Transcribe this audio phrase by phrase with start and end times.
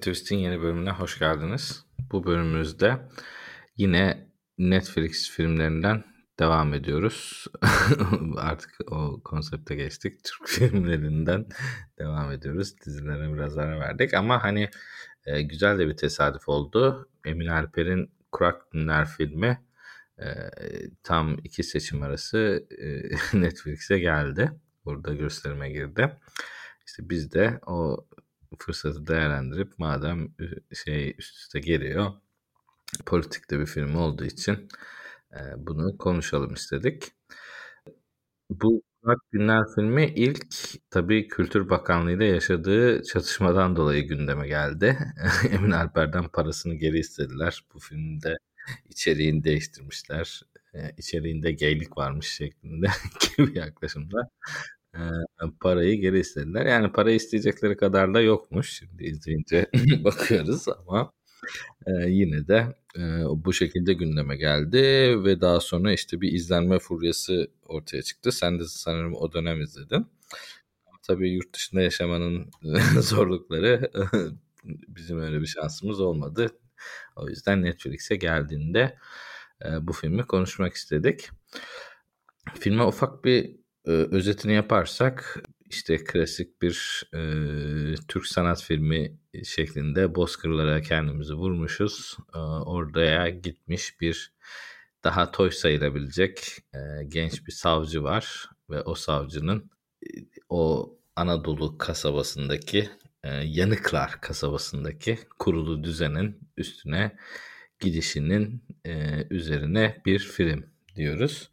[0.00, 1.84] Twist'in yeni bölümüne hoş geldiniz.
[2.12, 3.08] Bu bölümümüzde
[3.76, 4.28] yine
[4.58, 6.04] Netflix filmlerinden
[6.38, 7.46] devam ediyoruz.
[8.36, 10.24] Artık o konsepte geçtik.
[10.24, 11.46] Türk filmlerinden
[11.98, 12.74] devam ediyoruz.
[12.86, 14.68] Dizilere biraz ara verdik ama hani
[15.26, 17.08] e, güzel de bir tesadüf oldu.
[17.24, 19.60] Emin Alper'in Kurak Dinler filmi
[20.18, 20.26] e,
[21.02, 22.86] tam iki seçim arası e,
[23.40, 24.52] Netflix'e geldi.
[24.84, 26.16] Burada gösterime girdi.
[26.86, 28.06] İşte biz de o
[28.58, 30.34] fırsatı değerlendirip madem
[30.84, 32.12] şey üst üste geliyor
[33.06, 34.68] politikte bir film olduğu için
[35.56, 37.12] bunu konuşalım istedik.
[38.50, 40.46] Bu Murat Günler filmi ilk
[40.90, 44.98] tabii Kültür Bakanlığı ile yaşadığı çatışmadan dolayı gündeme geldi.
[45.50, 47.64] Emin Alper'den parasını geri istediler.
[47.74, 48.36] Bu filmde
[48.88, 50.42] içeriğini değiştirmişler.
[50.98, 52.86] İçeriğinde geylik varmış şeklinde
[53.36, 54.30] gibi yaklaşımda
[55.60, 56.66] parayı geri istediler.
[56.66, 58.72] Yani para isteyecekleri kadar da yokmuş.
[58.72, 59.66] Şimdi izleyince
[60.04, 61.12] bakıyoruz ama
[61.86, 63.00] e, yine de e,
[63.44, 64.78] bu şekilde gündeme geldi
[65.24, 68.32] ve daha sonra işte bir izlenme furyası ortaya çıktı.
[68.32, 70.06] Sen de sanırım o dönem izledin.
[71.02, 72.50] Tabii yurt dışında yaşamanın
[73.00, 73.90] zorlukları
[74.64, 76.48] bizim öyle bir şansımız olmadı.
[77.16, 78.98] O yüzden Netflix'e geldiğinde
[79.64, 81.30] e, bu filmi konuşmak istedik.
[82.60, 87.20] Filme ufak bir e, özetini yaparsak işte klasik bir e,
[88.08, 92.16] Türk sanat filmi şeklinde bozkırlara kendimizi vurmuşuz.
[92.34, 94.32] E, oraya gitmiş bir
[95.04, 99.70] daha toy sayılabilecek e, genç bir savcı var ve o savcının
[100.02, 100.08] e,
[100.48, 102.90] o Anadolu kasabasındaki
[103.24, 107.16] e, Yanıklar kasabasındaki kurulu düzenin üstüne
[107.80, 110.64] gidişinin e, üzerine bir film
[110.96, 111.50] diyoruz.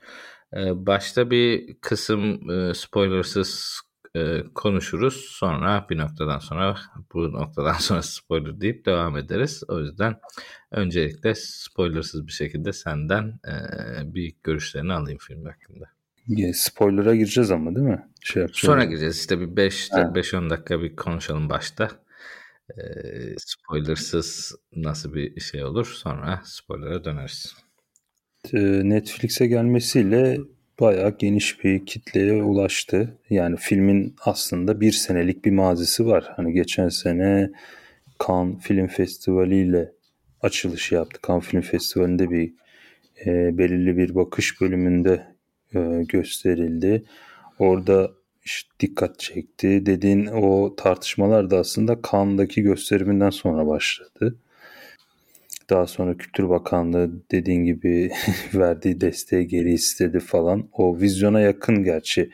[0.55, 2.41] Başta bir kısım
[2.73, 3.81] spoilersız
[4.55, 5.15] konuşuruz.
[5.15, 6.77] Sonra bir noktadan sonra
[7.13, 9.63] bu noktadan sonra spoiler deyip devam ederiz.
[9.67, 10.19] O yüzden
[10.71, 13.39] öncelikle spoilersız bir şekilde senden
[14.03, 15.85] bir görüşlerini alayım film hakkında.
[16.53, 18.09] Spoiler'a gireceğiz ama değil mi?
[18.21, 19.19] Şey Sonra gireceğiz.
[19.19, 21.89] İşte bir 5-10 dakika bir konuşalım başta.
[23.37, 27.55] Spoilersız nasıl bir şey olur sonra spoiler'a döneriz.
[28.53, 30.37] Netflix'e gelmesiyle
[30.79, 33.17] bayağı geniş bir kitleye ulaştı.
[33.29, 36.33] Yani filmin aslında bir senelik bir mazisi var.
[36.35, 37.51] Hani geçen sene
[38.27, 39.91] Cannes Film Festivali ile
[40.41, 41.19] açılış yaptı.
[41.27, 42.53] Cannes Film Festivali'nde bir
[43.25, 45.27] e, belirli bir bakış bölümünde
[45.75, 47.03] e, gösterildi.
[47.59, 48.11] Orada
[48.45, 49.85] işte dikkat çekti.
[49.85, 54.35] Dediğin o tartışmalar da aslında Cannes'daki gösteriminden sonra başladı.
[55.69, 58.11] Daha sonra Kültür Bakanlığı dediğin gibi
[58.53, 60.69] verdiği desteği geri istedi falan.
[60.73, 62.31] O vizyona yakın gerçi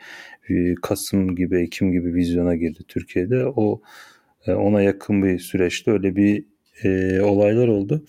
[0.82, 3.46] Kasım gibi Ekim gibi vizyona girdi Türkiye'de.
[3.46, 3.82] O
[4.46, 6.44] e, ona yakın bir süreçte öyle bir
[6.82, 8.04] e, olaylar oldu.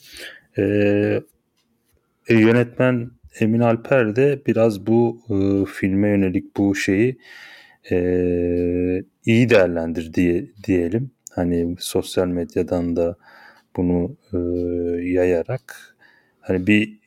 [0.58, 0.64] E,
[2.28, 5.36] e, yönetmen Emin Alper de biraz bu e,
[5.72, 7.18] filme yönelik bu şeyi
[7.92, 7.98] e,
[9.26, 11.12] iyi değerlendir diye diyelim.
[11.32, 13.18] Hani sosyal medyadan da
[13.78, 14.38] bunu e,
[15.08, 15.96] yayarak
[16.42, 17.00] hani bir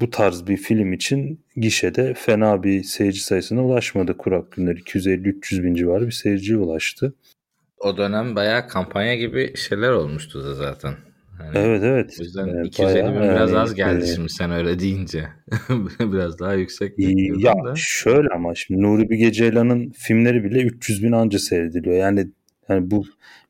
[0.00, 4.76] bu tarz bir film için gişede fena bir seyirci sayısına ulaşmadı Kurak Günler.
[4.76, 7.14] 250-300 bin civarı bir seyirciye ulaştı.
[7.78, 10.94] O dönem bayağı kampanya gibi şeyler olmuştu da zaten.
[11.40, 12.16] Yani evet evet.
[12.20, 15.28] O yüzden evet, 250 bin biraz yani, az geldi e, şimdi sen öyle deyince.
[16.00, 16.94] biraz daha yüksek.
[17.38, 17.72] Ya da.
[17.76, 21.96] şöyle ama şimdi Nuri Bilge Ceylan'ın filmleri bile 300 bin anca seyrediliyor.
[21.96, 22.28] Yani
[22.68, 23.04] yani bu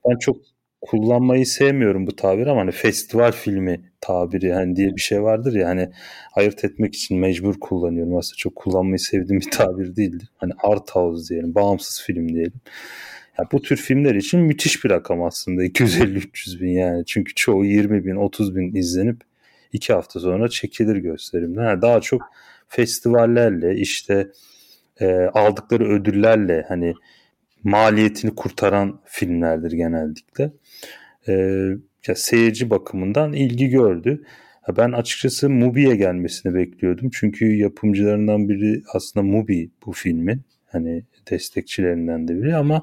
[0.08, 0.36] ben çok
[0.80, 5.68] kullanmayı sevmiyorum bu tabir ama hani festival filmi tabiri hani diye bir şey vardır ya
[5.68, 5.90] hani
[6.34, 8.16] ayırt etmek için mecbur kullanıyorum.
[8.16, 10.28] Aslında çok kullanmayı sevdiğim bir tabir değildir.
[10.36, 12.60] Hani art house diyelim, bağımsız film diyelim.
[13.38, 17.04] Yani bu tür filmler için müthiş bir rakam aslında 250-300 bin yani.
[17.06, 19.20] Çünkü çoğu 20 bin, 30 bin izlenip
[19.72, 21.64] iki hafta sonra çekilir gösterimden.
[21.64, 22.22] Yani daha çok
[22.68, 24.28] festivallerle işte
[25.00, 26.94] e, aldıkları ödüllerle hani
[27.64, 30.50] maliyetini kurtaran filmlerdir genellikle.
[31.28, 31.32] E,
[32.08, 34.24] ya seyirci bakımından ilgi gördü.
[34.76, 37.10] Ben açıkçası Mubi'ye gelmesini bekliyordum.
[37.12, 40.42] Çünkü yapımcılarından biri aslında Mubi bu filmin.
[40.66, 42.82] Hani destekçilerinden de biri ama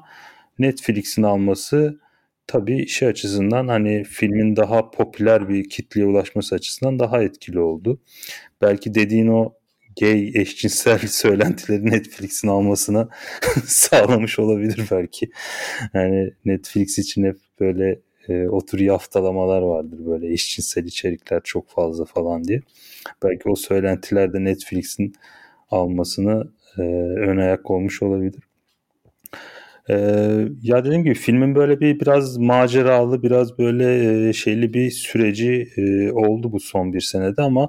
[0.58, 2.00] Netflix'in alması
[2.46, 8.00] tabii işi açısından hani filmin daha popüler bir kitleye ulaşması açısından daha etkili oldu.
[8.62, 9.54] Belki dediğin o
[10.00, 13.08] gay eşcinsel söylentileri Netflix'in almasına
[13.64, 15.30] sağlamış olabilir belki.
[15.94, 22.44] Yani Netflix için hep böyle e, otur yaftalamalar vardır böyle eşcinsel içerikler çok fazla falan
[22.44, 22.60] diye.
[23.22, 25.12] Belki o söylentiler de Netflix'in
[25.70, 26.82] almasını e,
[27.18, 28.42] ön ayak olmuş olabilir.
[29.90, 35.68] Ee, ya dediğim gibi filmin böyle bir biraz maceralı, biraz böyle e, şeyli bir süreci
[35.76, 37.68] e, oldu bu son bir senede ama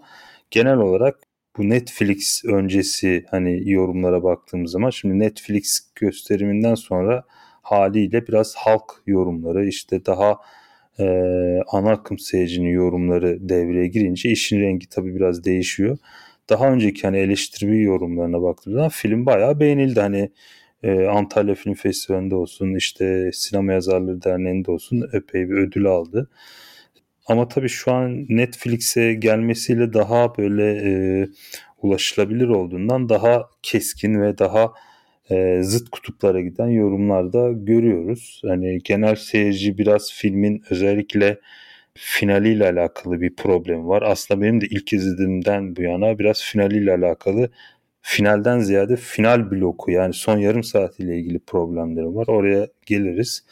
[0.51, 1.19] genel olarak
[1.57, 7.23] bu Netflix öncesi hani yorumlara baktığımız zaman şimdi Netflix gösteriminden sonra
[7.71, 10.37] haliyle biraz halk yorumları işte daha
[10.99, 11.05] e,
[11.67, 15.97] ana akım seyircinin yorumları devreye girince işin rengi tabii biraz değişiyor.
[16.49, 19.99] Daha önceki hani eleştiri yorumlarına baktığımda film bayağı beğenildi.
[19.99, 20.31] Hani
[20.83, 26.29] e, Antalya Film Festivali'nde olsun işte Sinema Yazarları Derneği'nde olsun epey bir ödül aldı.
[27.27, 31.27] Ama tabii şu an Netflix'e gelmesiyle daha böyle e,
[31.81, 34.73] ulaşılabilir olduğundan daha keskin ve daha
[35.31, 38.41] e, zıt kutuplara giden yorumlarda görüyoruz.
[38.45, 41.39] Hani genel seyirci biraz filmin özellikle
[41.93, 44.01] finaliyle alakalı bir problem var.
[44.01, 47.49] Aslında benim de ilk izlediğimden bu yana biraz finaliyle alakalı
[48.01, 52.27] finalden ziyade final bloku yani son yarım saatiyle ilgili problemlerim var.
[52.27, 53.43] Oraya geliriz.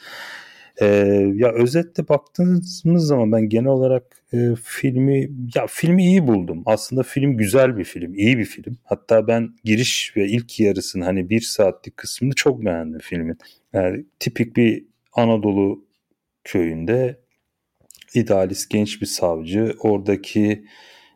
[0.80, 0.86] Ee,
[1.34, 4.02] ya özetle baktığımız zaman ben genel olarak
[4.32, 6.62] e, filmi ya filmi iyi buldum.
[6.66, 8.76] Aslında film güzel bir film, iyi bir film.
[8.84, 13.38] Hatta ben giriş ve ilk yarısını hani bir saatlik kısmını çok beğendim filmin.
[13.72, 15.84] Yani tipik bir Anadolu
[16.44, 17.20] köyünde
[18.14, 20.64] idealist genç bir savcı oradaki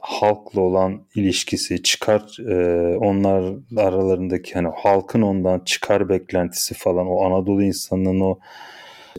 [0.01, 7.63] halkla olan ilişkisi, çıkar e, onlar aralarındaki hani halkın ondan çıkar beklentisi falan o Anadolu
[7.63, 8.39] insanının o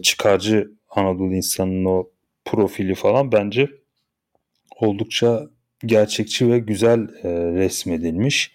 [0.02, 2.10] çıkarcı Anadolu insanının o
[2.44, 3.70] profili falan bence
[4.80, 5.48] oldukça
[5.86, 8.54] gerçekçi ve güzel e, resmedilmiş.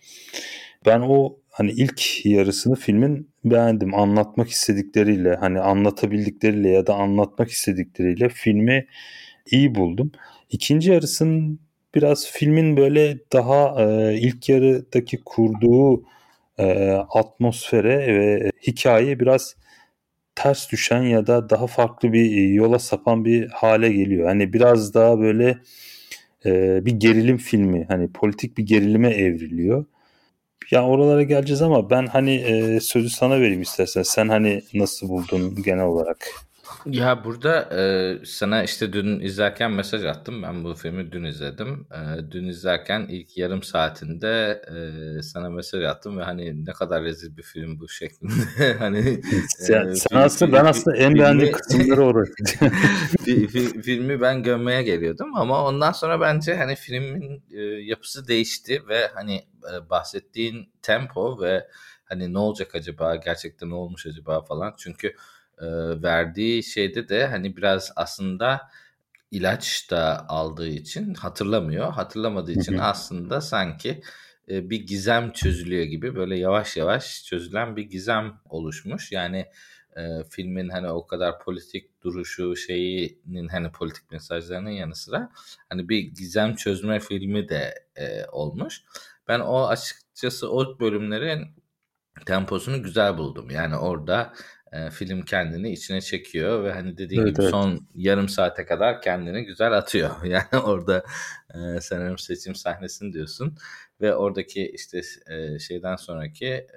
[0.86, 3.95] Ben o hani ilk yarısını filmin beğendim.
[3.95, 8.88] Anlatmak istedikleriyle hani anlatabildikleriyle ya da anlatmak istedikleriyle filmi
[9.51, 10.12] iyi buldum.
[10.50, 11.60] İkinci yarısının
[11.95, 16.04] biraz filmin böyle daha e, ilk yarıdaki kurduğu
[16.57, 19.56] e, atmosfere ve hikaye biraz
[20.38, 24.28] ters düşen ya da daha farklı bir yola sapan bir hale geliyor.
[24.28, 25.57] Hani biraz daha böyle
[26.45, 29.86] e, bir gerilim filmi hani politik bir gerilime evriliyor.
[30.72, 34.04] Ya oralara geleceğiz ama ben hani e, sözü sana vereyim istersen.
[34.04, 36.46] Sen hani nasıl buldun genel olarak?
[36.85, 40.43] Ya burada e, sana işte dün izlerken mesaj attım.
[40.43, 41.87] Ben bu filmi dün izledim.
[41.91, 47.37] E, dün izlerken ilk yarım saatinde e, sana mesaj attım ve hani ne kadar rezil
[47.37, 48.73] bir film bu şeklinde.
[48.79, 52.33] hani sen, sen aslında ben aslında en beğendiğim kısımları orası.
[53.83, 59.35] filmi ben gömmeye geliyordum ama ondan sonra bence hani filmin e, yapısı değişti ve hani
[59.35, 61.67] e, bahsettiğin tempo ve
[62.05, 65.13] hani ne olacak acaba gerçekten ne olmuş acaba falan çünkü
[65.62, 65.68] e,
[66.04, 68.69] verdiği şeyde de hani biraz aslında
[69.31, 71.92] ilaç da aldığı için hatırlamıyor.
[71.94, 74.01] Hatırlamadığı için aslında sanki
[74.50, 79.12] e, bir gizem çözülüyor gibi böyle yavaş yavaş çözülen bir gizem oluşmuş.
[79.12, 79.45] Yani
[79.98, 85.29] e, filmin hani o kadar politik duruşu şeyinin hani politik mesajlarının yanı sıra
[85.70, 88.81] hani bir gizem çözme filmi de e, olmuş.
[89.27, 91.48] Ben o açıkçası o bölümlerin
[92.25, 93.50] temposunu güzel buldum.
[93.50, 94.34] Yani orada
[94.71, 97.51] e, film kendini içine çekiyor ve hani dediğim evet, gibi evet.
[97.51, 100.09] son yarım saate kadar kendini güzel atıyor.
[100.25, 101.03] Yani orada
[101.53, 103.57] e, sanırım seçim sahnesini diyorsun
[104.01, 106.67] ve oradaki işte e, şeyden sonraki e,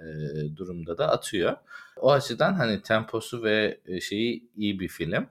[0.56, 1.56] durumda da atıyor.
[1.96, 5.26] O açıdan hani temposu ve e, şeyi iyi bir film.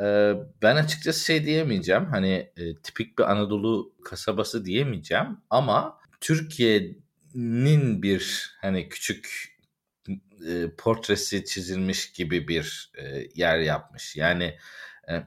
[0.00, 2.04] E, ben açıkçası şey diyemeyeceğim.
[2.04, 9.51] Hani e, tipik bir Anadolu kasabası diyemeyeceğim ama Türkiye'nin bir hani küçük
[10.48, 14.16] e, portresi çizilmiş gibi bir e, yer yapmış.
[14.16, 14.58] Yani
[15.08, 15.22] e,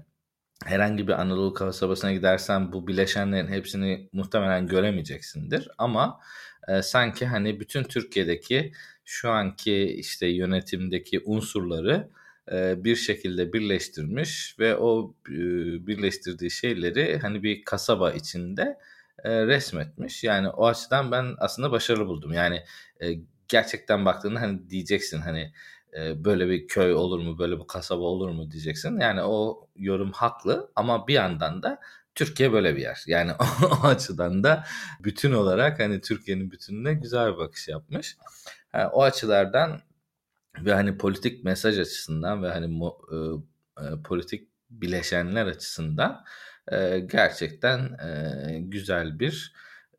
[0.66, 5.70] herhangi bir Anadolu kasabasına gidersen bu bileşenlerin hepsini muhtemelen göremeyeceksindir.
[5.78, 6.20] Ama
[6.68, 8.72] e, sanki hani bütün Türkiye'deki
[9.06, 12.10] şu anki işte yönetimdeki unsurları
[12.52, 15.34] e, bir şekilde birleştirmiş ve o e,
[15.88, 18.78] birleştirdiği şeyleri hani bir kasaba içinde
[19.24, 20.24] e, resmetmiş.
[20.24, 22.34] Yani o açıdan ben aslında başarılı buldum.
[22.34, 22.64] Yani
[23.02, 23.08] e,
[23.48, 25.54] gerçekten baktığında hani diyeceksin hani
[25.98, 29.00] e, böyle bir köy olur mu böyle bir kasaba olur mu diyeceksin.
[29.00, 31.80] Yani o yorum haklı ama bir yandan da
[32.16, 33.04] Türkiye böyle bir yer.
[33.08, 33.32] Yani
[33.84, 34.66] o, açıdan da
[35.04, 38.18] bütün olarak hani Türkiye'nin bütününe güzel bir bakış yapmış.
[38.74, 39.82] Yani o açılardan
[40.60, 43.18] ve hani politik mesaj açısından ve hani e,
[43.82, 46.26] e, politik bileşenler açısından
[46.72, 49.54] e, gerçekten e, güzel bir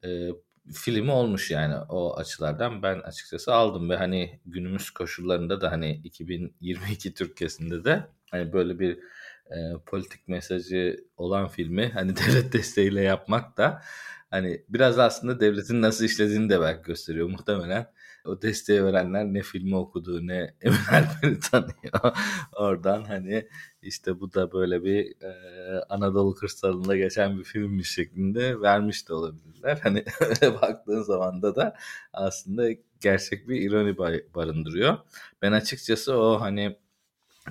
[0.05, 0.29] e,
[0.73, 7.15] filmi olmuş yani o açılardan ben açıkçası aldım ve hani günümüz koşullarında da hani 2022
[7.15, 8.99] Türkiye'sinde de hani böyle bir
[9.51, 9.57] e,
[9.87, 13.83] politik mesajı olan filmi hani devlet desteğiyle yapmak da
[14.31, 17.87] hani biraz aslında devletin nasıl işlediğini de belki gösteriyor muhtemelen.
[18.27, 22.17] O desteği verenler ne filmi okudu ne Emin Alper'i tanıyor.
[22.53, 23.49] Oradan hani
[23.83, 25.33] işte bu da böyle bir e,
[25.89, 29.81] Anadolu kırsalında geçen bir filmmiş şeklinde vermiş de olabilirler.
[29.83, 31.77] Hani öyle baktığın zaman da da
[32.13, 32.69] aslında
[33.01, 33.99] gerçek bir ironi
[34.35, 34.99] barındırıyor.
[35.43, 36.77] Ben açıkçası o hani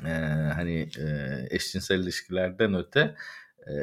[0.06, 0.10] e,
[0.56, 1.06] hani e,
[1.50, 3.16] eşcinsel ilişkilerden öte
[3.68, 3.74] e,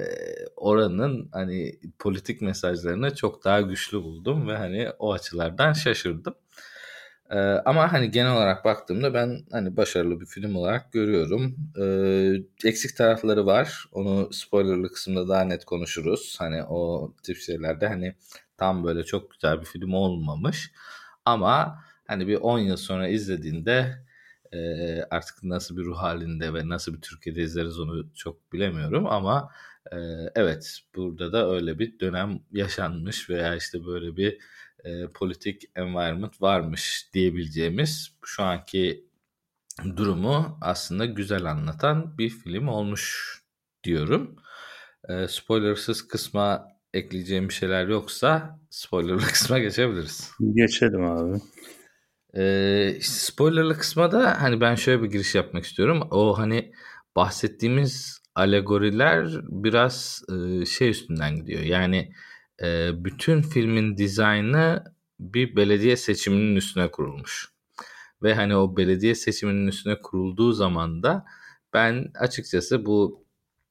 [0.56, 6.34] oranın hani politik mesajlarını çok daha güçlü buldum ve hani o açılardan şaşırdım.
[7.32, 11.56] Ee, ama hani genel olarak baktığımda ben hani başarılı bir film olarak görüyorum.
[11.80, 13.84] Ee, eksik tarafları var.
[13.92, 16.36] Onu spoilerlı kısımda daha net konuşuruz.
[16.38, 18.14] Hani o tip şeylerde hani
[18.56, 20.72] tam böyle çok güzel bir film olmamış.
[21.24, 23.96] Ama hani bir 10 yıl sonra izlediğinde
[24.52, 24.58] e,
[25.10, 29.50] artık nasıl bir ruh halinde ve nasıl bir Türkiye'de izleriz onu çok bilemiyorum ama
[29.92, 29.96] e,
[30.34, 34.38] evet burada da öyle bir dönem yaşanmış veya işte böyle bir
[34.84, 39.04] e, politik environment varmış diyebileceğimiz şu anki
[39.96, 43.32] durumu aslında güzel anlatan bir film olmuş
[43.84, 44.36] diyorum.
[45.08, 50.30] E, spoilersız kısma ekleyeceğim bir şeyler yoksa spoilerlı kısma geçebiliriz.
[50.54, 51.40] Geçelim abi.
[52.36, 56.08] Ee, spoilerlı kısma da hani ben şöyle bir giriş yapmak istiyorum.
[56.10, 56.72] O hani
[57.16, 61.62] bahsettiğimiz alegoriler biraz e, şey üstünden gidiyor.
[61.62, 62.12] Yani
[62.62, 64.84] e, bütün filmin dizaynı
[65.20, 67.48] bir belediye seçiminin üstüne kurulmuş.
[68.22, 71.24] Ve hani o belediye seçiminin üstüne kurulduğu zaman da
[71.74, 73.24] ben açıkçası bu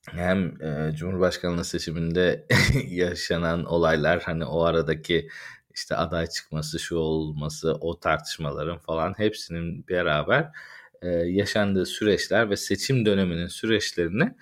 [0.09, 2.47] hem e, Cumhurbaşkanlığı seçiminde
[2.87, 5.29] yaşanan olaylar hani o aradaki
[5.75, 10.49] işte aday çıkması, şu olması, o tartışmaların falan hepsinin beraber
[11.01, 14.35] e, yaşandığı süreçler ve seçim döneminin süreçlerini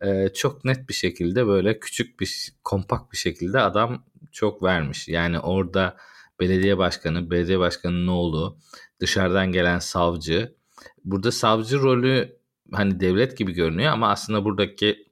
[0.00, 5.08] e, çok net bir şekilde böyle küçük bir kompakt bir şekilde adam çok vermiş.
[5.08, 5.96] Yani orada
[6.40, 8.58] belediye başkanı, belediye başkanının oğlu,
[9.00, 10.54] dışarıdan gelen savcı.
[11.04, 12.36] Burada savcı rolü
[12.72, 15.10] hani devlet gibi görünüyor ama aslında buradaki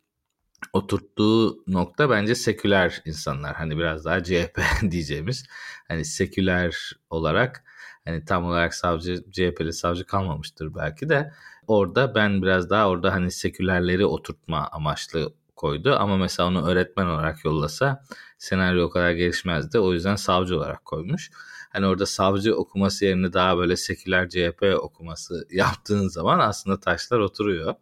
[0.73, 3.57] oturttuğu nokta bence seküler insanlar.
[3.57, 5.47] Hani biraz daha CHP diyeceğimiz.
[5.89, 7.65] Hani seküler olarak
[8.09, 11.33] hani tam olarak savcı CHP'li savcı kalmamıştır belki de.
[11.67, 15.97] Orada ben biraz daha orada hani sekülerleri oturtma amaçlı koydu.
[15.99, 18.05] Ama mesela onu öğretmen olarak yollasa
[18.39, 19.79] senaryo o kadar gelişmezdi.
[19.79, 21.31] O yüzden savcı olarak koymuş.
[21.71, 27.75] Hani orada savcı okuması yerine daha böyle seküler CHP okuması yaptığın zaman aslında taşlar oturuyor.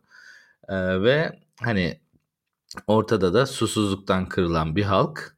[0.68, 2.00] Ee, ve hani
[2.86, 5.35] Ortada da susuzluktan kırılan bir halk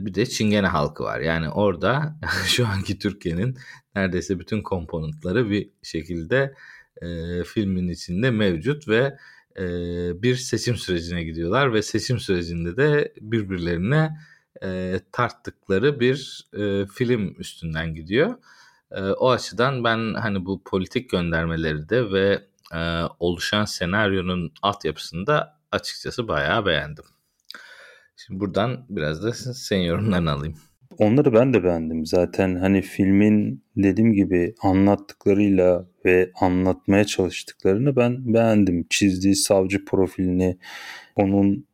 [0.00, 1.20] bir de Çingene halkı var.
[1.20, 2.16] Yani orada
[2.46, 3.58] şu anki Türkiye'nin
[3.94, 6.54] neredeyse bütün komponentleri bir şekilde
[7.02, 9.16] e, filmin içinde mevcut ve
[9.58, 9.62] e,
[10.22, 14.18] bir seçim sürecine gidiyorlar ve seçim sürecinde de birbirlerine
[14.62, 18.34] e, tarttıkları bir e, film üstünden gidiyor.
[18.90, 22.44] E, o açıdan ben hani bu politik göndermeleri de ve
[22.74, 27.04] e, oluşan senaryonun altyapısında açıkçası bayağı beğendim.
[28.16, 30.54] Şimdi buradan biraz da senin yorumlarını alayım.
[30.98, 32.06] Onları ben de beğendim.
[32.06, 38.86] Zaten hani filmin dediğim gibi anlattıklarıyla ve anlatmaya çalıştıklarını ben beğendim.
[38.90, 40.58] Çizdiği savcı profilini,
[41.16, 41.66] onun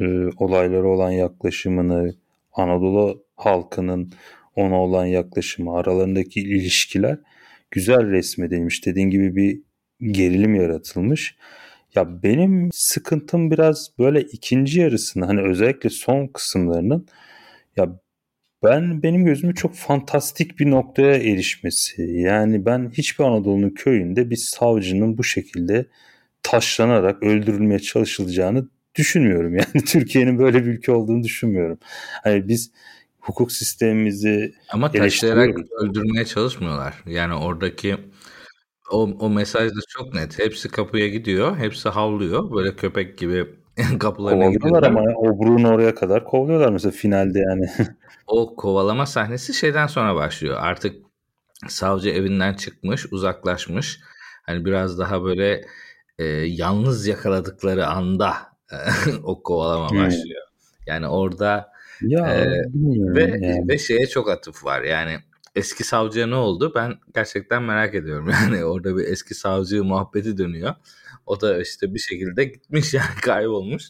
[0.00, 0.04] e,
[0.36, 2.14] olaylara olan yaklaşımını,
[2.52, 4.12] Anadolu halkının
[4.56, 7.18] ona olan yaklaşımı, aralarındaki ilişkiler
[7.70, 8.86] güzel resmedilmiş.
[8.86, 9.60] Dediğin gibi bir
[10.12, 11.36] gerilim yaratılmış.
[11.94, 17.06] Ya benim sıkıntım biraz böyle ikinci yarısını hani özellikle son kısımlarının
[17.76, 18.00] ya
[18.64, 22.02] ben benim gözümü çok fantastik bir noktaya erişmesi.
[22.02, 25.86] Yani ben hiçbir Anadolu'nun köyünde bir savcının bu şekilde
[26.42, 29.54] taşlanarak öldürülmeye çalışılacağını düşünmüyorum.
[29.56, 31.78] Yani Türkiye'nin böyle bir ülke olduğunu düşünmüyorum.
[32.24, 32.70] Hani biz
[33.20, 36.94] hukuk sistemimizi ama taşlayarak öldürmeye çalışmıyorlar.
[37.06, 37.96] Yani oradaki
[38.92, 40.38] o, o mesaj da çok net.
[40.38, 41.56] Hepsi kapıya gidiyor.
[41.56, 42.54] Hepsi havlıyor.
[42.56, 43.46] Böyle köpek gibi
[43.98, 44.82] kapılarına gidiyorlar.
[44.82, 47.70] ama obruğun oraya kadar kovalıyorlar mesela finalde yani.
[48.26, 50.56] o kovalama sahnesi şeyden sonra başlıyor.
[50.60, 50.96] Artık
[51.68, 54.00] savcı evinden çıkmış, uzaklaşmış.
[54.42, 55.64] Hani biraz daha böyle
[56.18, 58.36] e, yalnız yakaladıkları anda
[59.22, 59.98] o kovalama hmm.
[59.98, 60.42] başlıyor.
[60.86, 63.68] Yani orada ya, e, ve, yani.
[63.68, 64.82] ve şeye çok atıf var.
[64.82, 65.18] Yani
[65.54, 66.72] eski savcıya ne oldu?
[66.74, 68.30] Ben gerçekten merak ediyorum.
[68.42, 70.74] Yani orada bir eski savcı muhabbeti dönüyor.
[71.26, 73.84] O da işte bir şekilde gitmiş yani kaybolmuş.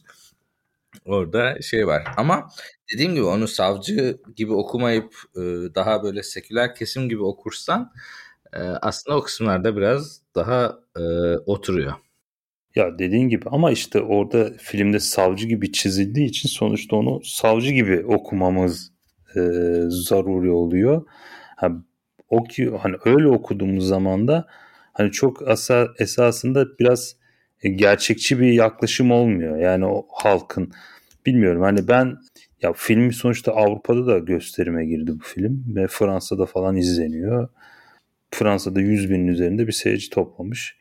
[1.05, 2.05] Orada şey var.
[2.17, 2.49] Ama
[2.93, 5.41] dediğim gibi onu savcı gibi okumayıp e,
[5.75, 7.93] daha böyle seküler kesim gibi okursan
[8.53, 11.03] e, aslında o kısımlarda biraz daha e,
[11.47, 11.93] oturuyor.
[12.75, 18.05] Ya dediğin gibi ama işte orada filmde savcı gibi çizildiği için sonuçta onu savcı gibi
[18.07, 18.93] okumamız
[19.37, 19.41] e,
[19.89, 21.07] zaruri oluyor.
[21.63, 21.73] Ha,
[22.29, 24.47] o ki hani öyle okuduğumuz zaman da
[24.93, 27.17] hani çok asa, esasında biraz
[27.63, 29.57] e, gerçekçi bir yaklaşım olmuyor.
[29.57, 30.73] Yani o halkın
[31.27, 32.17] bilmiyorum hani ben
[32.63, 37.49] ya film sonuçta Avrupa'da da gösterime girdi bu film ve Fransa'da falan izleniyor.
[38.31, 40.77] Fransa'da 100 binin üzerinde bir seyirci toplamış.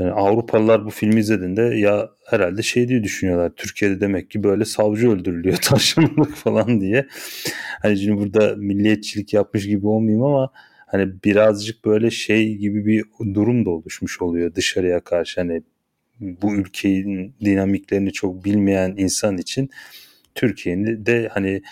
[0.00, 3.52] Yani Avrupalılar bu filmi izlediğinde ya herhalde şey diye düşünüyorlar.
[3.56, 7.06] Türkiye'de demek ki böyle savcı öldürülüyor taşımlık falan diye.
[7.82, 10.50] Hani şimdi burada milliyetçilik yapmış gibi olmayayım ama
[10.86, 15.40] hani birazcık böyle şey gibi bir durum da oluşmuş oluyor dışarıya karşı.
[15.40, 15.62] Hani
[16.20, 19.70] bu ülkenin dinamiklerini çok bilmeyen insan için
[20.34, 21.62] Türkiye'nin de hani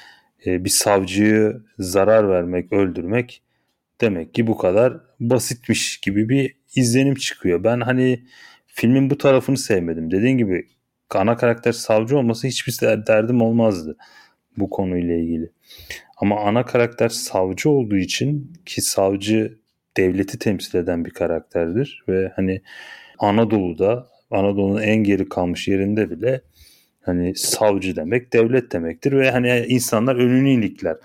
[0.47, 3.43] e, bir savcıyı zarar vermek, öldürmek
[4.01, 7.65] demek ki bu kadar basitmiş gibi bir izlenim çıkıyor.
[7.65, 8.25] Ben hani
[8.67, 10.11] filmin bu tarafını sevmedim.
[10.11, 10.69] Dediğin gibi
[11.11, 13.97] ana karakter savcı olması hiçbir derdim olmazdı
[14.57, 15.51] bu konuyla ilgili.
[16.17, 19.59] Ama ana karakter savcı olduğu için ki savcı
[19.97, 22.63] devleti temsil eden bir karakterdir ve hani
[23.19, 26.41] Anadolu'da Anadolu'nun en geri kalmış yerinde bile
[27.03, 30.97] hani savcı demek devlet demektir ve hani insanlar önünü ilikler.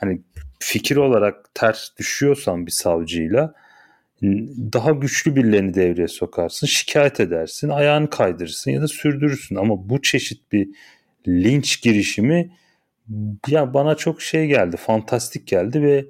[0.00, 0.22] Hani
[0.58, 3.54] fikir olarak ters düşüyorsan bir savcıyla
[4.72, 9.56] daha güçlü birilerini devreye sokarsın, şikayet edersin, ayağını kaydırırsın ya da sürdürürsün.
[9.56, 10.68] Ama bu çeşit bir
[11.28, 12.50] linç girişimi
[13.48, 16.04] ya bana çok şey geldi, fantastik geldi ve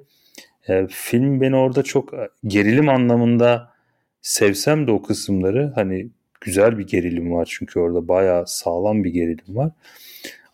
[0.67, 3.73] e, film beni orada çok e, gerilim anlamında
[4.21, 6.09] sevsem de o kısımları hani
[6.41, 9.71] güzel bir gerilim var çünkü orada bayağı sağlam bir gerilim var.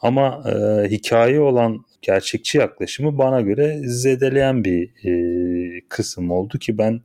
[0.02, 7.02] Ama e, hikaye olan gerçekçi yaklaşımı bana göre zedeleyen bir e, kısım oldu ki ben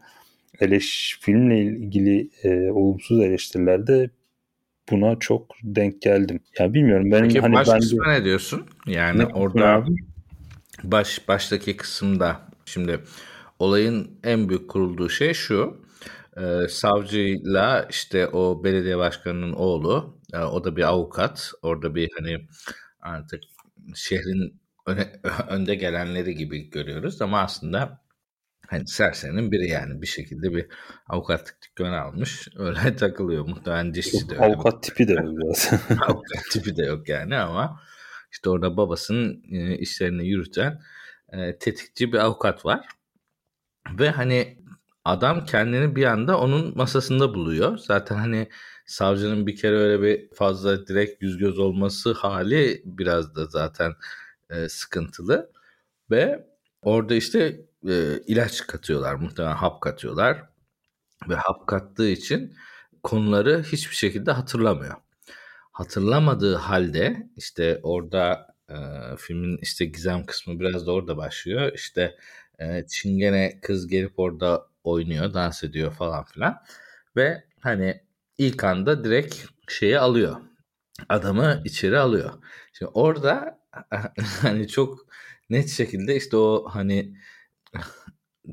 [0.61, 4.11] eleş filmle ilgili e, olumsuz eleştirilerde
[4.91, 6.41] buna çok denk geldim.
[6.59, 8.67] Ya yani bilmiyorum benim Peki hani baş ben kısmı ne diyorsun?
[8.87, 9.85] Yani ne, orada
[10.85, 13.01] baş baştaki kısımda şimdi
[13.59, 15.85] olayın en büyük kurulduğu şey şu.
[16.37, 21.53] E, savcıyla işte o belediye başkanının oğlu, e, o da bir avukat.
[21.63, 22.49] Orada bir hani
[23.01, 23.43] artık
[23.95, 25.13] şehrin öne,
[25.49, 28.04] önde gelenleri gibi görüyoruz ama aslında
[28.67, 30.67] hani serserinin biri yani bir şekilde bir
[31.09, 32.49] avukatlık dükkanı almış.
[32.59, 33.49] Öyle takılıyor.
[33.49, 34.45] Muhtemelen dişçi de öyle.
[34.45, 35.73] Avukat tipi de yok biraz.
[36.09, 37.81] avukat tipi de yok yani ama
[38.33, 40.81] işte orada babasının e, işlerini yürüten
[41.33, 42.89] e, tetikçi bir avukat var.
[43.99, 44.59] Ve hani
[45.05, 47.79] adam kendini bir anda onun masasında buluyor.
[47.79, 48.49] Zaten hani
[48.87, 53.93] savcının bir kere öyle bir fazla direkt yüz göz olması hali biraz da zaten
[54.51, 55.51] e, sıkıntılı.
[56.11, 56.47] Ve
[56.83, 60.49] orada işte e, ilaç katıyorlar muhtemelen hap katıyorlar.
[61.29, 62.55] Ve hap kattığı için
[63.03, 64.95] konuları hiçbir şekilde hatırlamıyor.
[65.73, 68.75] Hatırlamadığı halde işte orada e,
[69.19, 71.73] filmin işte gizem kısmı biraz da orada başlıyor.
[71.75, 72.17] İşte
[72.59, 76.63] e, çingene kız gelip orada oynuyor, dans ediyor falan filan.
[77.17, 78.01] Ve hani
[78.39, 80.37] ilk anda direkt şeyi alıyor.
[81.09, 82.33] Adamı içeri alıyor.
[82.73, 83.59] Şimdi orada
[84.41, 85.07] hani çok
[85.51, 87.17] net şekilde işte o hani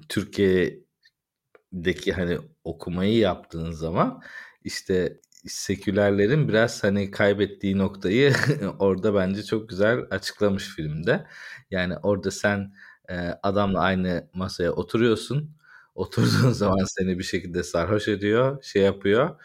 [0.09, 4.21] Türkiye'deki hani okumayı yaptığın zaman
[4.63, 8.33] işte sekülerlerin biraz hani kaybettiği noktayı
[8.79, 11.27] orada bence çok güzel açıklamış filmde.
[11.71, 12.73] Yani orada sen
[13.09, 15.57] e, adamla aynı masaya oturuyorsun.
[15.95, 19.39] Oturduğun zaman seni bir şekilde sarhoş ediyor, şey yapıyor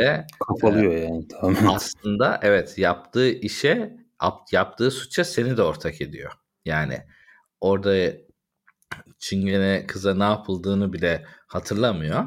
[0.00, 1.68] ve kafalıyor e, yani tamam.
[1.68, 3.96] Aslında evet yaptığı işe
[4.52, 6.32] yaptığı suça seni de ortak ediyor.
[6.64, 7.02] Yani
[7.60, 7.96] orada
[9.18, 12.24] Çingene kıza ne yapıldığını bile hatırlamıyor.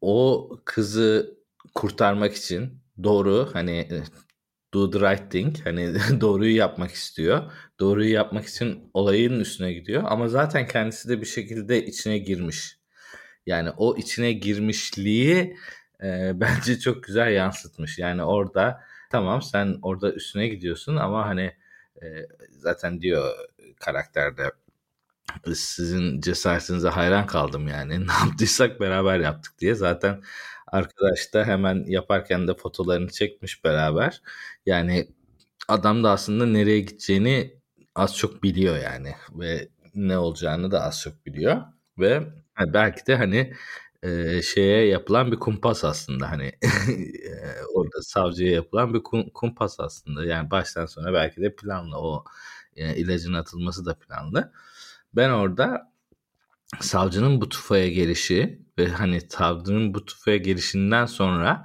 [0.00, 1.38] O kızı
[1.74, 3.88] kurtarmak için doğru hani
[4.74, 7.52] do the right thing hani doğruyu yapmak istiyor.
[7.80, 12.78] Doğruyu yapmak için olayın üstüne gidiyor ama zaten kendisi de bir şekilde içine girmiş.
[13.46, 15.56] Yani o içine girmişliği
[16.02, 17.98] e, bence çok güzel yansıtmış.
[17.98, 21.52] Yani orada tamam sen orada üstüne gidiyorsun ama hani
[22.02, 22.06] e,
[22.50, 23.34] zaten diyor
[23.80, 24.50] karakterde
[25.54, 28.00] sizin cesaretinize hayran kaldım yani.
[28.06, 29.74] Ne yaptıysak beraber yaptık diye.
[29.74, 30.22] Zaten
[30.66, 34.22] arkadaş da hemen yaparken de fotolarını çekmiş beraber.
[34.66, 35.08] Yani
[35.68, 37.56] adam da aslında nereye gideceğini
[37.94, 41.62] az çok biliyor yani ve ne olacağını da az çok biliyor
[41.98, 42.22] ve
[42.74, 43.54] belki de hani
[44.02, 46.52] e, şeye yapılan bir kumpas aslında hani
[47.74, 49.02] orada savcıya yapılan bir
[49.34, 52.24] kumpas aslında yani baştan sona belki de planlı o
[52.76, 54.52] yani ilacın atılması da planlı.
[55.16, 55.92] Ben orada
[56.80, 61.64] savcının bu tufaya gelişi ve hani savcının bu tufaya gelişinden sonra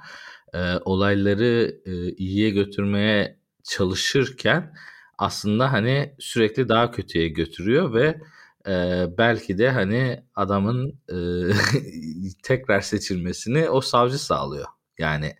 [0.54, 4.74] e, olayları e, iyiye götürmeye çalışırken
[5.18, 8.20] aslında hani sürekli daha kötüye götürüyor ve
[8.68, 11.16] e, belki de hani adamın e,
[12.42, 14.66] tekrar seçilmesini o savcı sağlıyor.
[14.98, 15.36] Yani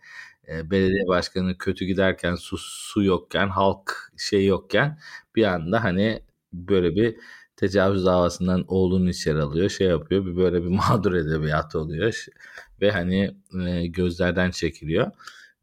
[0.47, 4.99] e, belediye başkanı kötü giderken su, su yokken halk şey yokken
[5.35, 7.15] bir anda hani böyle bir
[7.59, 12.25] tecavüz davasından oğlunu içeri alıyor şey yapıyor bir böyle bir mağdur edebiyatı oluyor
[12.81, 13.35] ve hani
[13.67, 15.11] e, gözlerden çekiliyor.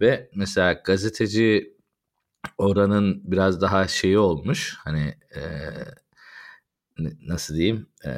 [0.01, 1.77] Ve mesela gazeteci
[2.59, 5.43] oranın biraz daha şeyi olmuş hani e,
[7.27, 8.11] nasıl diyeyim e,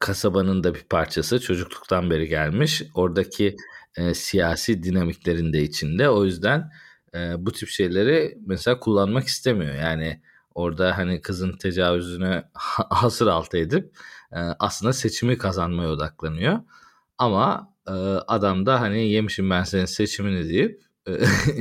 [0.00, 2.82] kasabanın da bir parçası çocukluktan beri gelmiş.
[2.94, 3.56] Oradaki
[3.96, 6.08] e, siyasi dinamiklerin de içinde.
[6.08, 6.70] O yüzden
[7.14, 9.74] e, bu tip şeyleri mesela kullanmak istemiyor.
[9.74, 10.20] Yani
[10.54, 12.44] orada hani kızın tecavüzünü
[12.90, 13.96] hasır altı edip
[14.32, 16.60] e, aslında seçimi kazanmaya odaklanıyor.
[17.18, 17.92] Ama e,
[18.26, 21.12] adam da hani yemişim ben senin seçimini deyip e,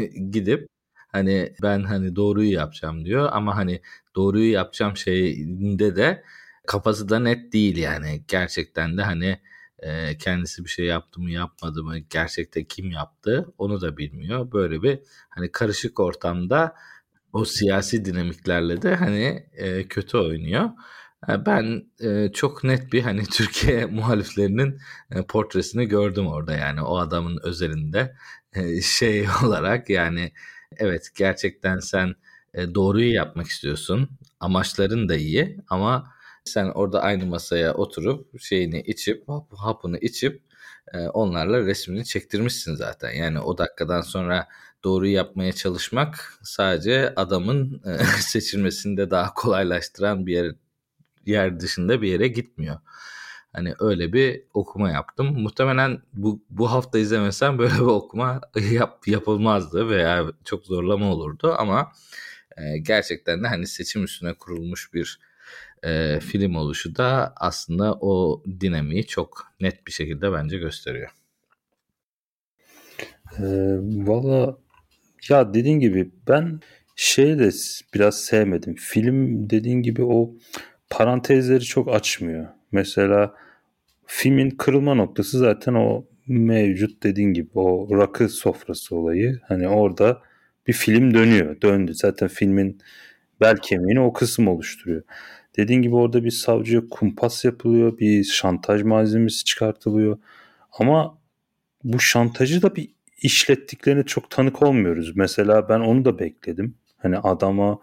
[0.32, 0.68] gidip
[1.08, 3.30] hani ben hani doğruyu yapacağım diyor.
[3.32, 3.82] Ama hani
[4.16, 6.24] doğruyu yapacağım şeyinde de
[6.68, 8.24] kafası da net değil yani.
[8.28, 9.40] Gerçekten de hani
[9.80, 14.52] e, kendisi bir şey yaptı mı yapmadı mı gerçekte kim yaptı onu da bilmiyor.
[14.52, 16.76] Böyle bir hani karışık ortamda
[17.34, 20.70] o siyasi dinamiklerle de hani e, kötü oynuyor.
[21.28, 24.80] Ben e, çok net bir hani Türkiye muhaliflerinin
[25.12, 28.16] e, portresini gördüm orada yani o adamın özelinde
[28.54, 30.32] e, şey olarak yani
[30.78, 32.16] evet gerçekten sen
[32.54, 36.14] e, doğruyu yapmak istiyorsun amaçların da iyi ama
[36.46, 39.24] sen orada aynı masaya oturup şeyini içip
[39.58, 40.44] hapını içip
[40.94, 44.48] e, onlarla resmini çektirmişsin zaten yani o dakikadan sonra
[44.84, 50.56] doğru yapmaya çalışmak sadece adamın e, seçilmesini de daha kolaylaştıran bir yer,
[51.26, 52.80] yer dışında bir yere gitmiyor.
[53.54, 55.42] Hani öyle bir okuma yaptım.
[55.42, 58.42] Muhtemelen bu, bu hafta izlemesem böyle bir okuma
[58.72, 61.92] yap, yapılmazdı veya çok zorlama olurdu ama
[62.58, 65.20] e, gerçekten de hani seçim üstüne kurulmuş bir
[65.84, 71.10] e, film oluşu da aslında o dinamiği çok net bir şekilde bence gösteriyor.
[73.38, 73.44] E,
[74.08, 74.58] Valla
[75.30, 76.60] ya dediğin gibi ben
[76.96, 77.50] şeyi de
[77.94, 78.76] biraz sevmedim.
[78.76, 80.34] Film dediğin gibi o
[80.90, 82.48] parantezleri çok açmıyor.
[82.72, 83.34] Mesela
[84.06, 89.40] filmin kırılma noktası zaten o mevcut dediğin gibi o rakı sofrası olayı.
[89.48, 90.22] Hani orada
[90.68, 91.62] bir film dönüyor.
[91.62, 91.94] Döndü.
[91.94, 92.82] Zaten filmin
[93.42, 95.04] bel kemiğini o kısım oluşturuyor.
[95.58, 97.98] Dediğin gibi orada bir savcıya kumpas yapılıyor.
[97.98, 100.18] Bir şantaj malzemesi çıkartılıyor.
[100.72, 101.18] Ama
[101.84, 102.90] bu şantajı da bir
[103.24, 105.16] işlettiklerine çok tanık olmuyoruz.
[105.16, 106.78] Mesela ben onu da bekledim.
[106.98, 107.80] Hani adama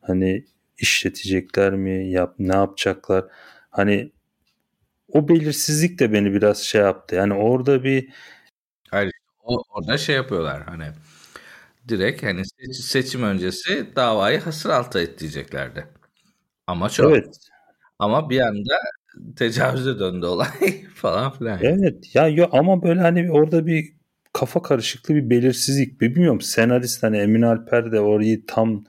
[0.00, 0.44] hani
[0.78, 3.24] işletecekler mi, yap ne yapacaklar?
[3.70, 4.12] Hani
[5.08, 7.16] o belirsizlik de beni biraz şey yaptı.
[7.16, 8.08] Yani orada bir
[8.90, 9.12] Hayır,
[9.44, 10.86] o, orada şey yapıyorlar hani
[11.88, 12.42] direkt hani
[12.74, 15.86] seçim öncesi davayı hasır altı et diyeceklerdi.
[16.66, 17.12] Ama çok.
[17.12, 17.38] Evet.
[17.98, 18.74] Ama bir anda
[19.36, 20.48] tecavüze döndü olay
[20.94, 21.58] falan filan.
[21.62, 23.92] Evet ya yo, ama böyle hani orada bir
[24.42, 26.00] kafa karışıklığı bir belirsizlik.
[26.00, 28.84] Bilmiyorum senarist hani Emin Alper de orayı tam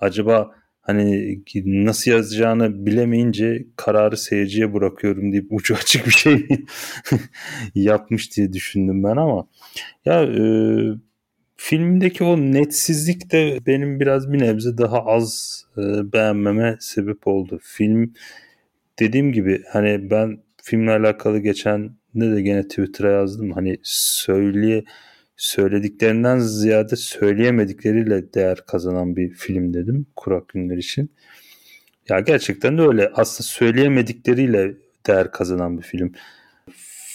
[0.00, 6.46] acaba hani nasıl yazacağını bilemeyince kararı seyirciye bırakıyorum deyip ucu açık bir şey
[7.74, 9.48] yapmış diye düşündüm ben ama
[10.04, 10.44] ya e,
[11.56, 17.58] filmdeki o netsizlik de benim biraz bir nebze daha az e, beğenmeme sebep oldu.
[17.62, 18.14] Film
[18.98, 23.52] dediğim gibi hani ben filmle alakalı geçen ne de gene Twitter'a yazdım.
[23.52, 24.84] Hani söyleye
[25.36, 31.10] söylediklerinden ziyade söyleyemedikleriyle değer kazanan bir film dedim Kurak Günler için.
[32.08, 33.10] Ya gerçekten de öyle.
[33.14, 34.74] Aslında söyleyemedikleriyle
[35.06, 36.12] değer kazanan bir film.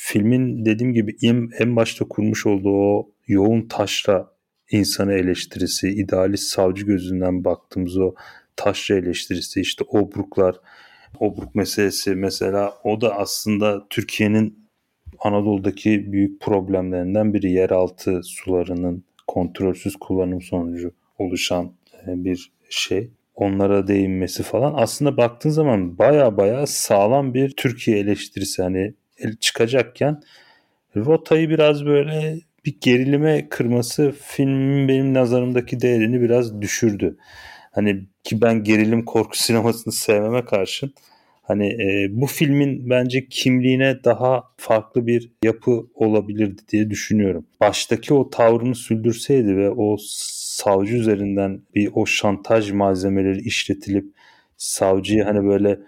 [0.01, 4.31] Filmin dediğim gibi en, en başta kurmuş olduğu o yoğun taşra
[4.71, 8.15] insanı eleştirisi, idealist savcı gözünden baktığımız o
[8.55, 10.55] taşra eleştirisi, işte obruklar,
[11.19, 14.66] obruk meselesi mesela o da aslında Türkiye'nin
[15.19, 21.73] Anadolu'daki büyük problemlerinden biri yeraltı sularının kontrolsüz kullanım sonucu oluşan
[22.07, 23.09] e, bir şey.
[23.35, 24.73] Onlara değinmesi falan.
[24.77, 28.93] Aslında baktığın zaman baya baya sağlam bir Türkiye eleştirisi hani
[29.39, 30.21] çıkacakken
[30.95, 37.17] rotayı biraz böyle bir gerilime kırması filmin benim nazarımdaki değerini biraz düşürdü.
[37.71, 40.93] Hani ki ben gerilim korku sinemasını sevmeme karşın
[41.47, 47.45] Hani e, bu filmin bence kimliğine daha farklı bir yapı olabilirdi diye düşünüyorum.
[47.59, 54.05] Baştaki o tavrını sürdürseydi ve o savcı üzerinden bir o şantaj malzemeleri işletilip
[54.57, 55.79] savcıyı hani böyle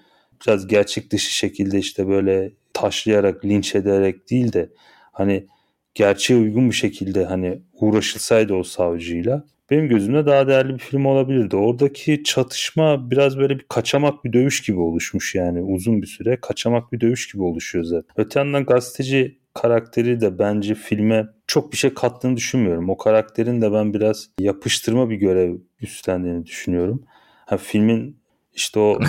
[0.41, 4.69] biraz gerçek dışı şekilde işte böyle taşlayarak, linç ederek değil de
[5.11, 5.47] hani
[5.95, 11.55] gerçeğe uygun bir şekilde hani uğraşılsaydı o savcıyla benim gözümde daha değerli bir film olabilirdi.
[11.55, 16.91] Oradaki çatışma biraz böyle bir kaçamak bir dövüş gibi oluşmuş yani uzun bir süre kaçamak
[16.91, 18.13] bir dövüş gibi oluşuyor zaten.
[18.15, 22.89] Öte yandan gazeteci karakteri de bence filme çok bir şey kattığını düşünmüyorum.
[22.89, 27.03] O karakterin de ben biraz yapıştırma bir görev üstlendiğini düşünüyorum.
[27.45, 28.19] Ha, filmin
[28.53, 28.99] işte o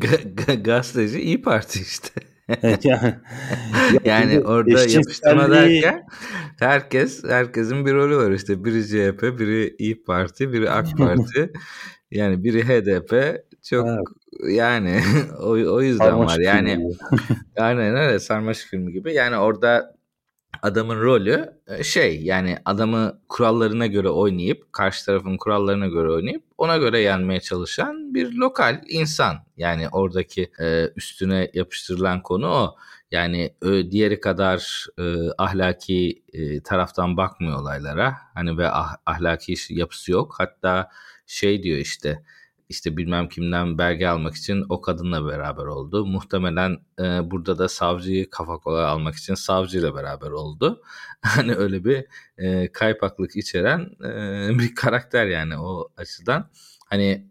[0.64, 2.33] gazeteci iyi Parti işte.
[2.84, 3.14] yani,
[4.04, 6.06] yani orada yapıştırma derken
[6.58, 11.52] herkes herkesin bir rolü var işte biri CHP, biri İyi Parti, biri AK Parti.
[12.10, 14.00] yani biri HDP çok evet.
[14.56, 15.00] yani
[15.38, 16.44] o, o yüzden sarmaşık var.
[16.44, 16.88] Yani
[17.56, 19.14] aynen öyle sarmaşık filmi gibi.
[19.14, 19.93] Yani orada
[20.64, 26.76] adamın rolü e, şey yani adamı kurallarına göre oynayıp karşı tarafın kurallarına göre oynayıp ona
[26.76, 29.36] göre yenmeye çalışan bir lokal insan.
[29.56, 32.76] Yani oradaki e, üstüne yapıştırılan konu o.
[33.10, 35.02] Yani ö, diğeri kadar e,
[35.38, 38.16] ahlaki e, taraftan bakmıyor olaylara.
[38.34, 40.34] Hani ve ah, ahlaki yapısı yok.
[40.38, 40.88] Hatta
[41.26, 42.22] şey diyor işte
[42.68, 46.06] işte bilmem kimden belge almak için o kadınla beraber oldu.
[46.06, 50.82] Muhtemelen e, burada da savcıyı kafa kolay almak için savcıyla beraber oldu.
[51.24, 52.06] Hani öyle bir
[52.38, 56.50] e, kaypaklık içeren e, bir karakter yani o açıdan.
[56.86, 57.30] Hani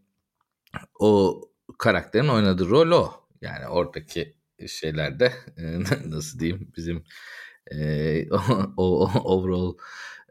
[1.00, 1.42] o
[1.78, 3.12] karakterin oynadığı rol o.
[3.42, 4.34] Yani oradaki
[4.68, 7.04] şeylerde e, nasıl diyeyim bizim
[7.72, 8.40] e, o,
[8.78, 9.78] o overall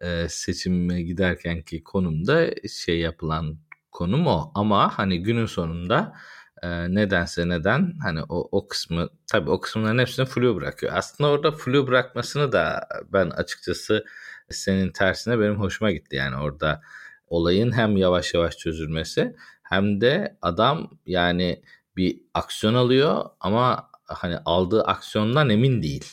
[0.01, 3.59] e, seçime giderken ki konumda şey yapılan
[3.93, 4.53] konum o.
[4.55, 6.15] Ama hani günün sonunda
[6.63, 10.93] e, nedense neden hani o, o kısmı tabii o kısımların hepsini flu bırakıyor.
[10.97, 14.05] Aslında orada flu bırakmasını da ben açıkçası
[14.51, 16.17] senin tersine benim hoşuma gitti.
[16.17, 16.83] Yani orada
[17.27, 21.63] olayın hem yavaş yavaş çözülmesi hem de adam yani
[21.97, 26.05] bir aksiyon alıyor ama hani aldığı aksiyondan emin değil.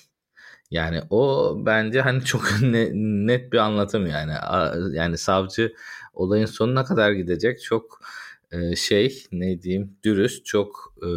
[0.71, 4.33] Yani o bence hani çok net bir anlatım yani.
[4.93, 5.73] Yani savcı
[6.19, 7.62] olayın sonuna kadar gidecek.
[7.62, 8.01] Çok
[8.51, 11.10] e, şey ne diyeyim dürüst, çok e,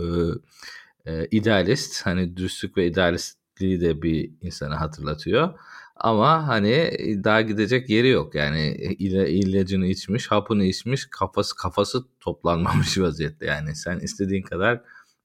[1.07, 2.07] e, idealist.
[2.07, 5.59] Hani dürüstlük ve idealistliği de bir insana hatırlatıyor.
[5.97, 6.91] Ama hani
[7.25, 8.35] daha gidecek yeri yok.
[8.35, 13.47] Yani il, ilacını içmiş, hapını içmiş, kafası kafası toplanmamış vaziyette.
[13.47, 14.81] Yani sen istediğin kadar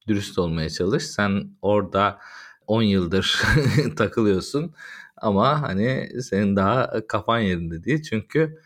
[0.08, 1.04] dürüst olmaya çalış.
[1.04, 2.20] Sen orada
[2.68, 3.42] 10 yıldır
[3.96, 4.74] takılıyorsun
[5.18, 8.02] ama hani senin daha kafan yerinde değil.
[8.02, 8.58] Çünkü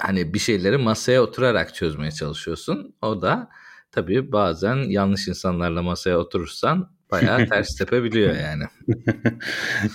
[0.00, 2.94] hani bir şeyleri masaya oturarak çözmeye çalışıyorsun.
[3.02, 3.48] O da
[3.92, 8.64] tabii bazen yanlış insanlarla masaya oturursan bayağı ters tepebiliyor yani.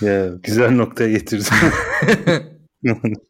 [0.00, 1.46] ya güzel noktaya getirdin.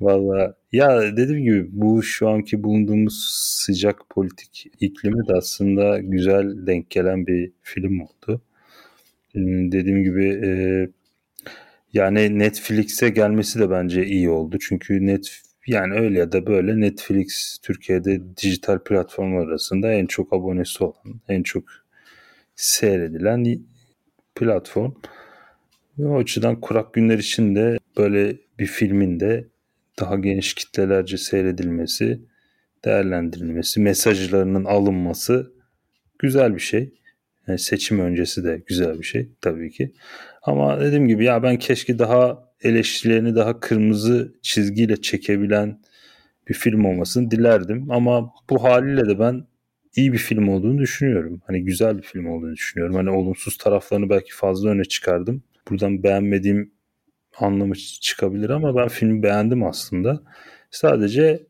[0.00, 3.24] Valla ya dediğim gibi bu şu anki bulunduğumuz
[3.66, 8.42] sıcak politik iklimi de aslında güzel denk gelen bir film oldu.
[9.72, 10.50] Dediğim gibi e,
[11.92, 14.58] yani Netflix'e gelmesi de bence iyi oldu.
[14.60, 20.84] Çünkü net yani öyle ya da böyle Netflix Türkiye'de dijital platformlar arasında en çok abonesi
[20.84, 21.64] olan, en çok
[22.56, 23.60] seyredilen
[24.34, 24.92] platform.
[25.98, 29.48] Ve o açıdan kurak günler için de böyle bir filmin de
[30.00, 32.20] daha geniş kitlelerce seyredilmesi,
[32.84, 35.52] değerlendirilmesi, mesajlarının alınması
[36.18, 36.94] güzel bir şey.
[37.46, 39.92] Yani seçim öncesi de güzel bir şey tabii ki.
[40.42, 45.80] Ama dediğim gibi ya ben keşke daha eleştirilerini daha kırmızı çizgiyle çekebilen
[46.48, 47.90] bir film olmasını dilerdim.
[47.90, 49.46] Ama bu haliyle de ben
[49.96, 51.40] iyi bir film olduğunu düşünüyorum.
[51.46, 52.96] Hani güzel bir film olduğunu düşünüyorum.
[52.96, 55.42] Hani olumsuz taraflarını belki fazla öne çıkardım.
[55.70, 56.72] Buradan beğenmediğim
[57.38, 60.22] anlamı çıkabilir ama ben filmi beğendim aslında.
[60.70, 61.46] Sadece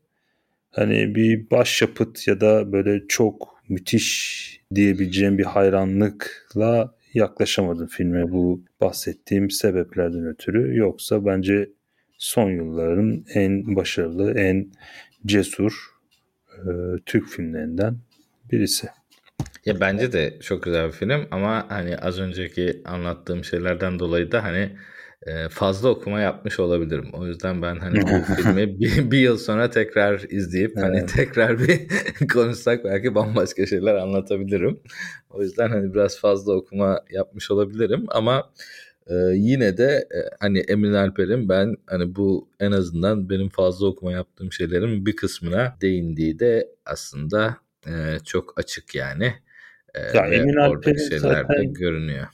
[0.71, 4.41] hani bir başyapıt ya da böyle çok müthiş
[4.75, 10.77] diyebileceğim bir hayranlıkla yaklaşamadım filme bu bahsettiğim sebeplerden ötürü.
[10.77, 11.69] Yoksa bence
[12.17, 14.71] son yılların en başarılı, en
[15.25, 15.73] cesur
[16.57, 16.69] e,
[17.05, 17.97] Türk filmlerinden
[18.51, 18.87] birisi.
[19.65, 24.43] Ya bence de çok güzel bir film ama hani az önceki anlattığım şeylerden dolayı da
[24.43, 24.69] hani
[25.49, 27.09] fazla okuma yapmış olabilirim.
[27.13, 31.11] O yüzden ben hani bu filmi bir, bir yıl sonra tekrar izleyip hani evet.
[31.11, 31.87] hani tekrar bir
[32.33, 34.79] konuşsak belki bambaşka şeyler anlatabilirim.
[35.29, 38.51] O yüzden hani biraz fazla okuma yapmış olabilirim ama
[39.07, 44.11] e, yine de e, hani Emin Alper'in ben hani bu en azından benim fazla okuma
[44.11, 47.57] yaptığım şeylerin bir kısmına değindiği de aslında
[47.87, 49.33] e, çok açık yani.
[49.95, 51.23] E, ya Emin Alper'in
[51.59, 52.27] de görünüyor.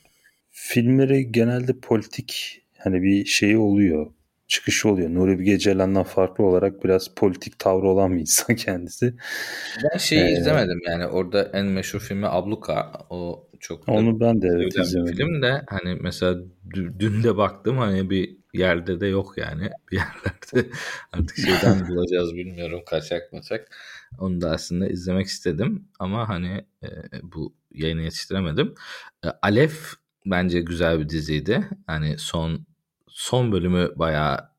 [0.50, 4.07] Filmleri genelde politik hani bir şeyi oluyor.
[4.47, 5.09] Çıkışı oluyor.
[5.09, 9.13] Nuri Bilge Ceylan'dan farklı olarak biraz politik tavrı olan bir insan kendisi.
[9.83, 12.91] Ben şeyi ee, izlemedim yani orada en meşhur filmi Abluka.
[13.09, 15.15] O çok Onu ben de evet izlemedim.
[15.15, 19.97] film de hani mesela dü- dün de baktım hani bir yerde de yok yani bir
[19.97, 20.69] yerlerde
[21.11, 23.75] artık şeyden bulacağız bilmiyorum kaçak maçak
[24.19, 26.87] onu da aslında izlemek istedim ama hani e,
[27.23, 28.73] bu yayını yetiştiremedim.
[29.25, 29.71] E, Alev
[30.31, 32.65] bence güzel bir diziydi hani son
[33.07, 34.49] son bölümü bayağı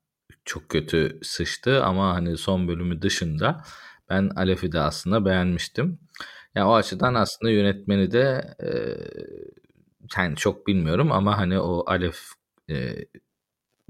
[0.44, 3.62] çok kötü sıçtı ama hani son bölümü dışında
[4.10, 5.98] ben Alef'i de aslında beğenmiştim.
[6.54, 8.70] Yani o açıdan aslında yönetmeni de e,
[10.16, 12.18] yani çok bilmiyorum ama hani o Alef
[12.70, 12.94] e,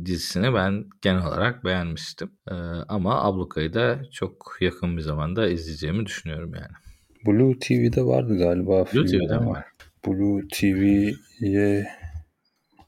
[0.05, 2.31] dizisini ben genel olarak beğenmiştim.
[2.51, 2.55] E,
[2.89, 6.73] ama Abluka'yı da çok yakın bir zamanda izleyeceğimi düşünüyorum yani.
[7.27, 8.85] Blue TV'de vardı galiba.
[8.95, 9.65] Blue TV'de mi var?
[10.07, 11.87] Blue TV'ye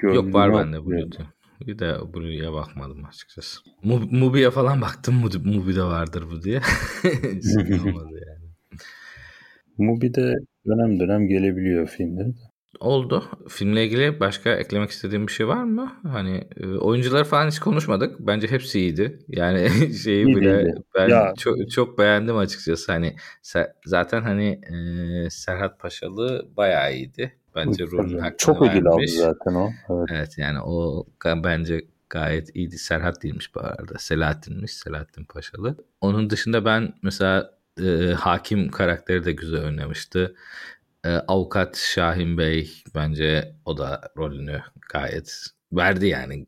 [0.02, 1.22] Yok var bende Blue TV.
[1.66, 3.60] Bir de Blue'ya bakmadım açıkçası.
[3.84, 5.14] Mub- Mubi'ye falan baktım.
[5.24, 6.60] Mubi- Mubi'de vardır bu diye.
[7.84, 8.50] Olmadı yani.
[9.78, 10.34] Mubi'de
[10.66, 12.49] dönem dönem gelebiliyor filmleri de.
[12.80, 13.24] Oldu.
[13.48, 15.92] Filmle ilgili başka eklemek istediğim bir şey var mı?
[16.02, 18.16] Hani e, oyuncuları falan hiç konuşmadık.
[18.20, 19.18] Bence hepsi iyiydi.
[19.28, 19.70] Yani
[20.04, 22.92] şeyi İyi bile ben Ya- çok çok beğendim açıkçası.
[22.92, 23.16] Hani
[23.84, 24.60] zaten hani
[25.26, 27.32] e, Serhat Paşalı bayağı iyiydi.
[27.56, 29.70] Bence rolün hakkını Çok ödül aldı zaten o.
[29.90, 30.08] Evet.
[30.12, 32.78] Evet yani o bence gayet iyiydi.
[32.78, 33.98] Serhat değilmiş bu arada.
[33.98, 34.72] Selahattin'miş.
[34.72, 35.76] Selahattin Paşalı.
[36.00, 40.34] Onun dışında ben mesela e, hakim karakteri de güzel oynamıştı.
[41.04, 44.60] E, avukat Şahin Bey bence o da rolünü
[44.92, 46.46] gayet verdi yani.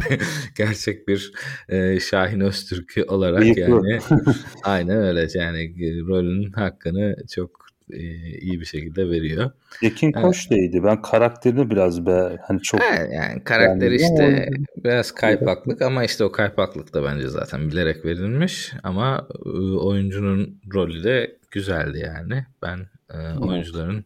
[0.56, 1.32] Gerçek bir
[1.68, 3.60] e, Şahin Öztürk'ü olarak Bıyıklı.
[3.60, 4.00] yani
[4.64, 5.74] aynen öyle yani
[6.08, 8.00] rolünün hakkını çok e,
[8.38, 9.50] iyi bir şekilde veriyor.
[9.82, 10.24] Ekin Evet.
[10.24, 10.84] Koç da iyiydi.
[10.84, 14.50] Ben karakterini biraz be hani çok Evet, yani karakteri beğendim ama işte
[14.84, 21.04] biraz kaypaklık ama işte o kaypaklık da bence zaten bilerek verilmiş ama e, oyuncunun rolü
[21.04, 22.46] de güzeldi yani.
[22.62, 22.78] Ben
[23.14, 24.04] e, oyuncuların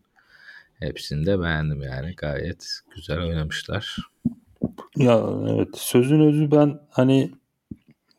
[0.80, 2.14] hepsini de beğendim yani.
[2.16, 3.96] Gayet güzel oynamışlar.
[4.96, 7.30] Ya evet sözün özü ben hani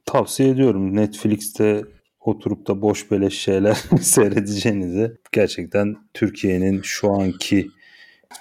[0.06, 1.84] tavsiye ediyorum Netflix'te
[2.20, 7.68] oturup da boş beleş şeyler seyredeceğinize gerçekten Türkiye'nin şu anki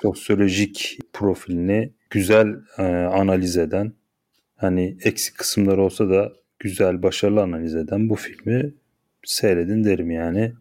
[0.03, 2.47] sosyolojik profilini güzel
[2.79, 3.93] e, analiz eden
[4.57, 8.75] hani eksik kısımlar olsa da güzel başarılı analiz eden bu filmi
[9.25, 10.53] seyredin derim yani.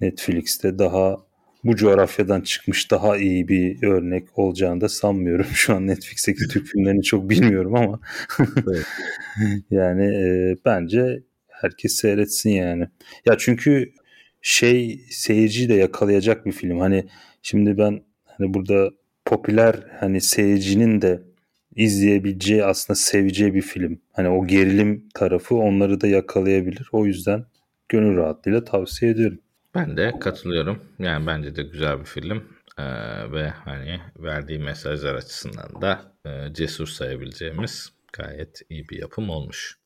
[0.00, 1.16] Netflix'te daha
[1.64, 5.46] bu coğrafyadan çıkmış daha iyi bir örnek olacağını da sanmıyorum.
[5.54, 8.00] Şu an Netflix'teki Türk filmlerini çok bilmiyorum ama
[8.68, 8.86] Evet.
[9.70, 12.88] yani e, bence herkes seyretsin yani.
[13.26, 13.92] Ya çünkü
[14.42, 16.78] şey seyirciyi de yakalayacak bir film.
[16.80, 17.08] Hani
[17.42, 18.90] şimdi ben hani burada
[19.24, 21.22] popüler hani seyircinin de
[21.76, 24.00] izleyebileceği aslında seveceği bir film.
[24.12, 26.88] Hani o gerilim tarafı onları da yakalayabilir.
[26.92, 27.44] O yüzden
[27.88, 29.38] gönül rahatlığıyla tavsiye ediyorum.
[29.74, 30.82] Ben de katılıyorum.
[30.98, 32.58] Yani bence de güzel bir film.
[32.78, 32.84] Ee,
[33.32, 39.77] ve hani verdiği mesajlar açısından da e, cesur sayabileceğimiz gayet iyi bir yapım olmuş.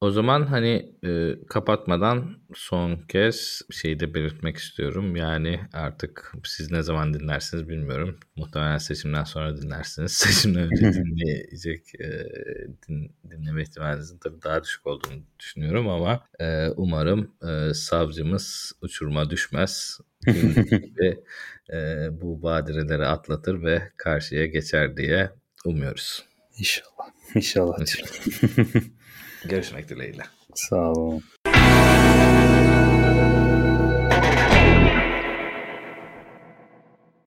[0.00, 5.16] O zaman hani e, kapatmadan son kez şeyi de belirtmek istiyorum.
[5.16, 8.18] Yani artık siz ne zaman dinlersiniz bilmiyorum.
[8.36, 10.12] Muhtemelen seçimden sonra dinlersiniz.
[10.16, 12.26] Seçimden önce dinleyecek e,
[12.88, 20.00] din, dinleme ihtimalinizin tabii daha düşük olduğunu düşünüyorum ama e, umarım e, savcımız uçuruma düşmez.
[20.26, 21.20] Gibi
[21.72, 25.30] e, bu badireleri atlatır ve karşıya geçer diye
[25.64, 26.24] umuyoruz.
[26.58, 26.88] İnşallah.
[27.34, 27.78] İnşallah.
[29.44, 30.22] Görüşmek dileğiyle.
[30.54, 31.22] Sağ olun.